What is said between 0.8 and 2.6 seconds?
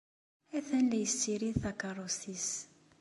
la yessirid takeṛṛust-nnes.